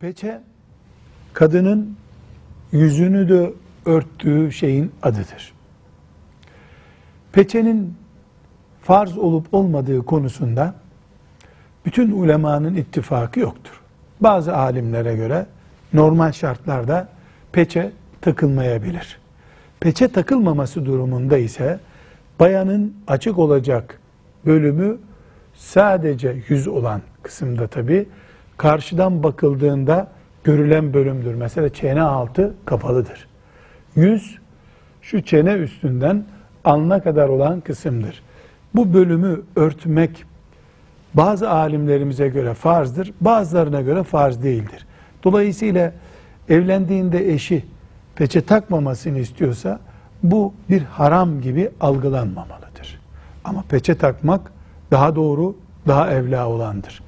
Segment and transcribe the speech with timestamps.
[0.00, 0.40] Peçe
[1.32, 1.96] kadının
[2.72, 3.52] yüzünü de
[3.86, 5.52] örttüğü şeyin adıdır.
[7.32, 7.94] Peçenin
[8.82, 10.74] farz olup olmadığı konusunda
[11.86, 13.80] bütün ulemanın ittifakı yoktur.
[14.20, 15.46] Bazı alimlere göre
[15.92, 17.08] normal şartlarda
[17.52, 19.18] peçe takılmayabilir.
[19.80, 21.80] Peçe takılmaması durumunda ise
[22.40, 24.00] bayanın açık olacak
[24.46, 24.98] bölümü
[25.54, 28.08] sadece yüz olan kısımda tabi
[28.58, 30.08] karşıdan bakıldığında
[30.44, 31.34] görülen bölümdür.
[31.34, 33.28] Mesela çene altı kapalıdır.
[33.96, 34.38] Yüz
[35.02, 36.24] şu çene üstünden
[36.64, 38.22] alna kadar olan kısımdır.
[38.74, 40.24] Bu bölümü örtmek
[41.14, 44.86] bazı alimlerimize göre farzdır, bazılarına göre farz değildir.
[45.24, 45.92] Dolayısıyla
[46.48, 47.64] evlendiğinde eşi
[48.16, 49.80] peçe takmamasını istiyorsa
[50.22, 53.00] bu bir haram gibi algılanmamalıdır.
[53.44, 54.52] Ama peçe takmak
[54.90, 55.56] daha doğru,
[55.86, 57.07] daha evla olandır.